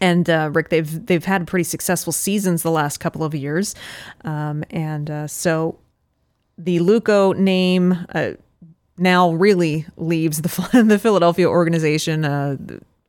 [0.00, 3.74] and uh, Rick, they've they've had pretty successful seasons the last couple of years,
[4.24, 5.78] um, and uh, so
[6.58, 8.32] the Luukko name uh,
[8.98, 12.24] now really leaves the the Philadelphia organization.
[12.24, 12.56] Uh,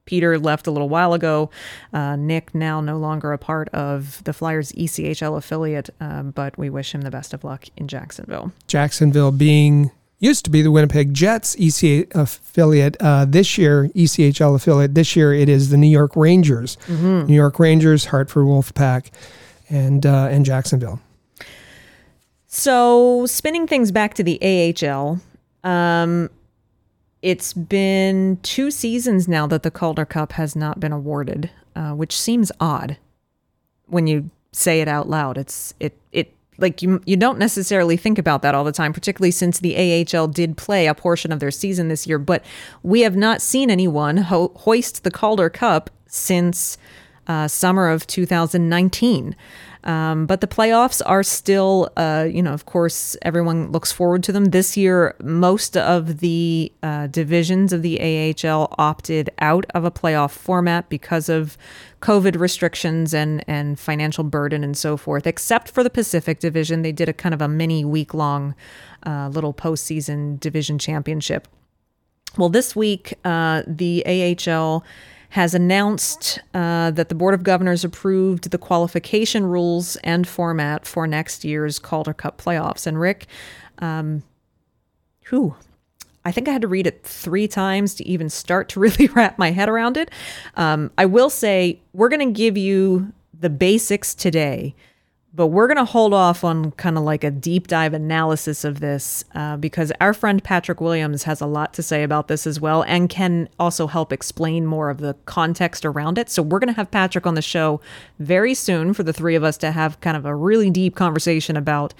[0.05, 1.51] Peter left a little while ago.
[1.93, 6.69] Uh, Nick now no longer a part of the Flyers ECHL affiliate, um, but we
[6.69, 8.53] wish him the best of luck in Jacksonville.
[8.67, 12.97] Jacksonville being used to be the Winnipeg Jets ECA affiliate.
[12.99, 14.95] Uh, this year, ECHL affiliate.
[14.95, 16.77] This year, it is the New York Rangers.
[16.87, 17.27] Mm-hmm.
[17.27, 19.11] New York Rangers, Hartford Wolfpack,
[19.69, 20.99] and uh, and Jacksonville.
[22.47, 25.19] So, spinning things back to the AHL,
[25.63, 26.29] um,
[27.21, 32.17] it's been two seasons now that the Calder Cup has not been awarded, uh, which
[32.17, 32.97] seems odd
[33.85, 35.37] when you say it out loud.
[35.37, 39.31] It's it it like you you don't necessarily think about that all the time, particularly
[39.31, 42.19] since the AHL did play a portion of their season this year.
[42.19, 42.43] But
[42.83, 46.77] we have not seen anyone ho- hoist the Calder Cup since
[47.27, 49.35] uh, summer of 2019.
[49.83, 54.31] Um, but the playoffs are still, uh, you know, of course, everyone looks forward to
[54.31, 54.45] them.
[54.45, 60.31] This year, most of the uh, divisions of the AHL opted out of a playoff
[60.31, 61.57] format because of
[62.01, 66.81] COVID restrictions and, and financial burden and so forth, except for the Pacific Division.
[66.81, 68.55] They did a kind of a mini week long
[69.05, 71.47] uh, little postseason division championship.
[72.37, 74.83] Well, this week, uh, the AHL
[75.29, 81.05] has announced uh, that the Board of Governors approved the qualification rules and format for
[81.05, 82.87] next year's Calder Cup playoffs.
[82.87, 83.27] And Rick,
[83.79, 84.23] um,
[85.25, 85.55] who
[86.23, 89.37] I think I had to read it three times to even start to really wrap
[89.37, 90.11] my head around it.
[90.55, 94.75] Um, I will say we're going to give you the basics today
[95.33, 98.79] but we're going to hold off on kind of like a deep dive analysis of
[98.79, 102.59] this uh, because our friend Patrick Williams has a lot to say about this as
[102.59, 106.29] well and can also help explain more of the context around it.
[106.29, 107.81] So we're going to have Patrick on the show
[108.19, 111.55] very soon for the three of us to have kind of a really deep conversation
[111.55, 111.93] about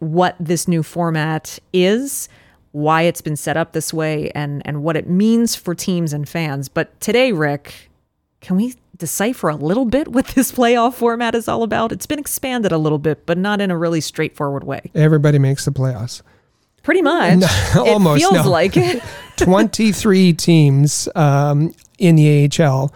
[0.00, 2.28] what this new format is
[2.72, 6.28] why it's been set up this way and and what it means for teams and
[6.28, 6.68] fans.
[6.68, 7.90] But today, Rick,
[8.40, 11.92] can we decipher a little bit what this playoff format is all about?
[11.92, 14.90] It's been expanded a little bit, but not in a really straightforward way.
[14.94, 16.22] Everybody makes the playoffs.
[16.82, 17.40] Pretty much.
[17.40, 17.48] No,
[17.86, 18.22] almost.
[18.22, 18.50] It feels no.
[18.50, 19.02] like it.
[19.36, 22.92] 23 teams um, in the AHL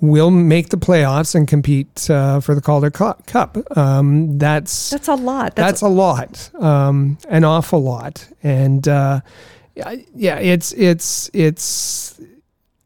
[0.00, 3.76] will make the playoffs and compete uh, for the Calder Cup.
[3.76, 5.56] Um, that's that's a lot.
[5.56, 9.20] That's, that's a lot, um, an awful lot, and uh,
[9.74, 12.20] yeah, it's it's it's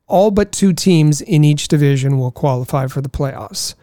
[0.08, 3.74] all but two teams in each division will qualify for the playoffs.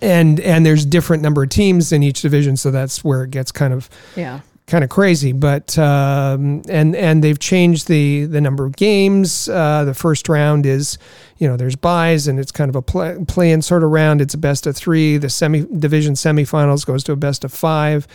[0.00, 3.52] And and there's different number of teams in each division, so that's where it gets
[3.52, 5.32] kind of yeah kind of crazy.
[5.32, 9.48] But um, and and they've changed the the number of games.
[9.48, 10.98] Uh, the first round is
[11.38, 14.20] you know there's buys and it's kind of a play, play in sort of round.
[14.20, 15.18] It's a best of three.
[15.18, 18.06] The semi division semifinals goes to a best of five.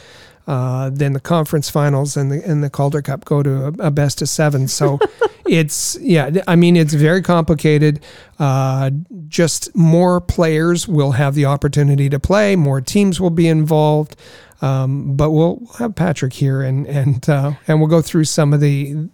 [0.49, 3.91] Uh, then the conference finals and the and the Calder Cup go to a, a
[3.91, 4.67] best of seven.
[4.67, 4.97] So
[5.47, 7.99] it's yeah, I mean it's very complicated.
[8.39, 8.89] Uh,
[9.27, 12.55] just more players will have the opportunity to play.
[12.55, 14.15] More teams will be involved.
[14.61, 18.59] Um, but we'll have Patrick here and and uh, and we'll go through some of
[18.59, 19.07] the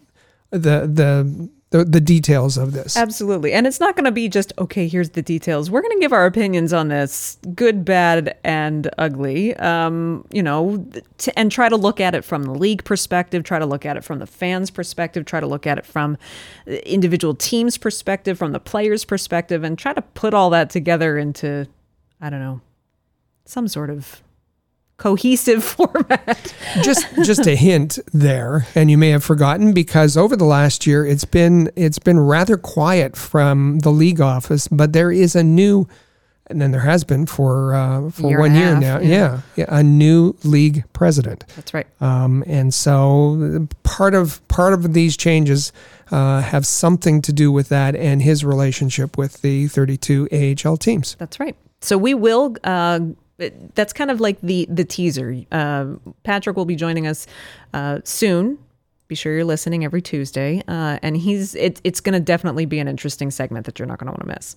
[0.51, 2.95] the the the, the details of this.
[2.95, 3.51] Absolutely.
[3.51, 5.69] And it's not going to be just, okay, here's the details.
[5.69, 10.87] We're going to give our opinions on this good, bad, and ugly, um, you know,
[11.17, 13.97] to, and try to look at it from the league perspective, try to look at
[13.97, 16.17] it from the fans' perspective, try to look at it from
[16.65, 21.67] individual teams' perspective, from the players' perspective, and try to put all that together into,
[22.21, 22.61] I don't know,
[23.43, 24.21] some sort of
[24.97, 26.53] cohesive format.
[26.81, 31.05] just just a hint there, and you may have forgotten because over the last year
[31.05, 35.87] it's been it's been rather quiet from the league office, but there is a new
[36.47, 38.99] and then there has been for uh, for year one year half, now.
[38.99, 39.07] yeah.
[39.09, 39.41] Yeah.
[39.55, 41.43] yeah, a new league president.
[41.55, 41.87] That's right.
[42.01, 45.71] Um, and so part of part of these changes
[46.11, 50.29] uh, have something to do with that and his relationship with the 32
[50.63, 51.15] AHL teams.
[51.17, 51.55] That's right.
[51.81, 52.55] So we will.
[52.63, 52.99] Uh,
[53.37, 55.43] that's kind of like the the teaser.
[55.51, 57.27] Uh, Patrick will be joining us
[57.73, 58.57] uh, soon.
[59.07, 62.79] Be sure you're listening every Tuesday, uh, and he's it, it's going to definitely be
[62.79, 64.55] an interesting segment that you're not going to want to miss.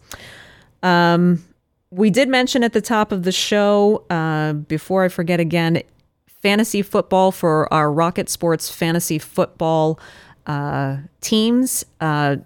[0.82, 1.44] Um,
[1.90, 5.82] we did mention at the top of the show, uh, before I forget again,
[6.26, 9.98] fantasy football for our Rocket Sports fantasy football
[10.46, 12.36] uh, teams uh,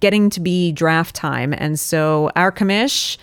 [0.00, 1.54] getting to be draft time.
[1.56, 3.16] And so our commish,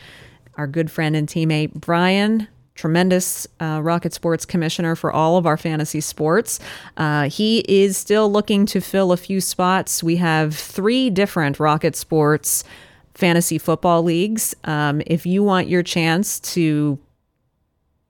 [0.59, 2.45] our good friend and teammate Brian,
[2.75, 6.59] tremendous uh, Rocket Sports commissioner for all of our fantasy sports.
[6.97, 10.03] Uh, he is still looking to fill a few spots.
[10.03, 12.65] We have three different Rocket Sports
[13.15, 14.53] fantasy football leagues.
[14.65, 16.99] Um, if you want your chance to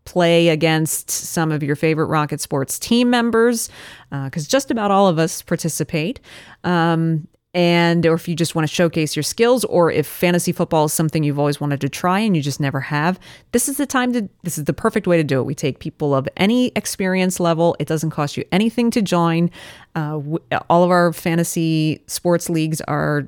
[0.06, 3.70] play against some of your favorite Rocket Sports team members,
[4.10, 6.20] because just about all of us participate.
[6.64, 10.86] Um, and or if you just want to showcase your skills or if fantasy football
[10.86, 13.20] is something you've always wanted to try and you just never have
[13.54, 15.44] this is the time to this is the perfect way to do it.
[15.44, 17.76] We take people of any experience level.
[17.80, 19.50] It doesn't cost you anything to join.
[19.96, 20.40] Uh, w-
[20.70, 23.26] all of our fantasy sports leagues are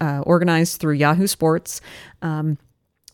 [0.00, 1.80] uh, organized through yahoo sports.
[2.22, 2.58] Um,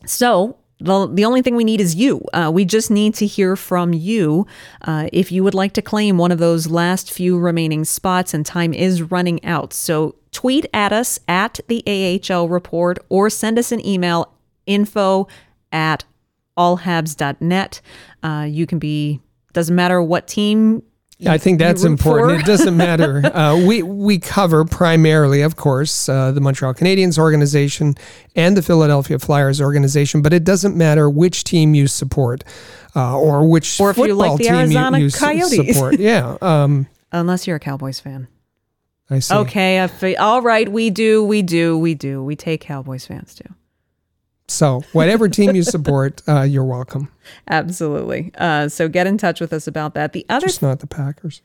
[0.05, 2.23] so the, the only thing we need is you.
[2.33, 4.45] Uh, we just need to hear from you.
[4.81, 8.45] Uh, if you would like to claim one of those last few remaining spots, and
[8.45, 9.73] time is running out.
[9.73, 11.83] So tweet at us at the
[12.29, 14.33] AHL report or send us an email
[14.65, 15.27] info
[15.71, 16.03] at
[16.57, 17.81] allhabs.net.
[18.21, 19.21] Uh, you can be,
[19.53, 20.83] doesn't matter what team
[21.25, 22.41] I think that's important.
[22.41, 23.25] It doesn't matter.
[23.25, 27.95] uh, we we cover primarily, of course, uh, the Montreal Canadiens organization
[28.35, 32.43] and the Philadelphia Flyers organization, but it doesn't matter which team you support
[32.95, 35.75] uh, or which Or if you like the team Arizona you, s- Coyotes.
[35.75, 35.97] support.
[35.99, 38.27] Yeah, um, Unless you're a Cowboys fan.
[39.09, 39.35] I see.
[39.35, 42.23] Okay, I fe- all right, we do, we do, we do.
[42.23, 43.53] We take Cowboys fans too.
[44.47, 47.09] So whatever team you support, uh, you're welcome.
[47.49, 48.31] Absolutely.
[48.37, 50.13] Uh, so get in touch with us about that.
[50.13, 51.41] The other Just not the Packers.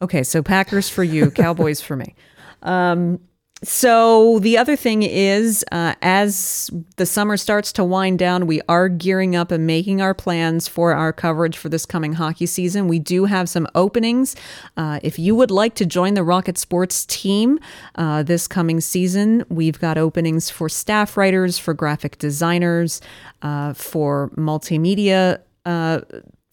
[0.00, 2.14] Okay, so Packers for you, Cowboys for me.
[2.62, 3.20] Um,
[3.64, 8.88] so the other thing is, uh, as the summer starts to wind down, we are
[8.88, 12.86] gearing up and making our plans for our coverage for this coming hockey season.
[12.86, 14.36] We do have some openings.
[14.76, 17.58] Uh, if you would like to join the Rocket Sports team
[17.96, 23.00] uh, this coming season, we've got openings for staff writers, for graphic designers,
[23.42, 25.40] uh, for multimedia.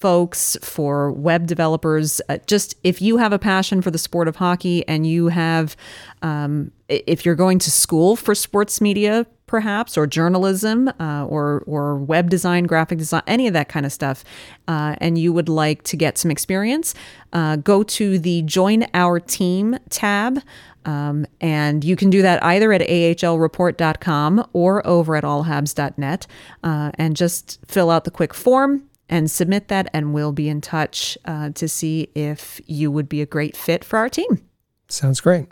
[0.02, 2.20] Folks, for web developers.
[2.28, 5.78] Uh, just if you have a passion for the sport of hockey and you have,
[6.22, 11.96] um, if you're going to school for sports media, perhaps, or journalism, uh, or or
[11.96, 14.26] web design, graphic design, any of that kind of stuff,
[14.68, 16.94] uh, and you would like to get some experience,
[17.32, 20.42] uh, go to the Join Our Team tab.
[20.84, 26.28] Um, and you can do that either at ahlreport.com or over at allhabs.net
[26.64, 30.62] uh, and just fill out the quick form and submit that, and we'll be in
[30.62, 34.42] touch uh, to see if you would be a great fit for our team.
[34.88, 35.48] Sounds great.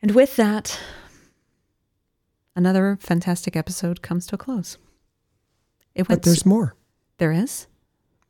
[0.00, 0.78] And with that,
[2.56, 4.78] another fantastic episode comes to a close.
[5.94, 6.22] It But went.
[6.24, 6.74] there's more.
[7.18, 7.66] there is.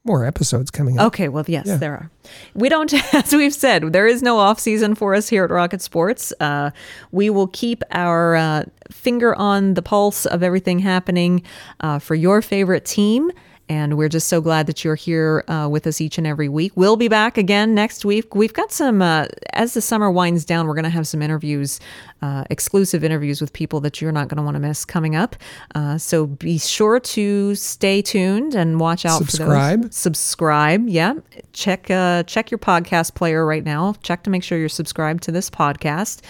[0.04, 1.08] More episodes coming up.
[1.08, 1.76] Okay, well, yes, Yeah.
[1.76, 2.10] there are.
[2.54, 5.82] We don't, as we've said, there is no off season for us here at Rocket
[5.82, 6.32] Sports.
[6.40, 6.70] Uh,
[7.12, 11.42] we will keep our uh, finger on the pulse of everything happening
[11.80, 13.30] uh, for your favorite team.
[13.68, 16.72] And we're just so glad that you're here uh, with us each and every week.
[16.74, 18.34] We'll be back again next week.
[18.34, 21.78] We've got some, uh, as the summer winds down, we're going to have some interviews,
[22.22, 25.36] uh, exclusive interviews with people that you're not going to want to miss coming up.
[25.74, 29.82] Uh, so be sure to stay tuned and watch out for Subscribe.
[29.82, 29.94] those.
[29.94, 30.88] Subscribe.
[30.88, 31.14] Yeah.
[31.52, 33.94] Check uh check your podcast player right now.
[34.02, 36.22] Check to make sure you're subscribed to this podcast.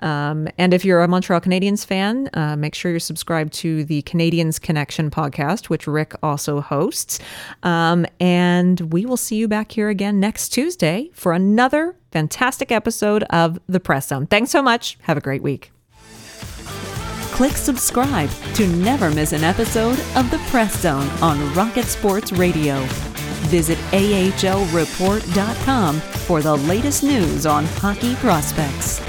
[0.00, 4.02] Um, and if you're a montreal canadiens fan uh, make sure you're subscribed to the
[4.02, 7.18] canadiens connection podcast which rick also hosts.
[7.62, 13.22] Um, and we will see you back here again next tuesday for another fantastic episode
[13.24, 15.70] of the press zone thanks so much have a great week
[17.36, 22.80] Click subscribe to never miss an episode of The Press Zone on Rocket Sports Radio.
[23.50, 29.02] Visit ahlreport.com for the latest news on hockey prospects.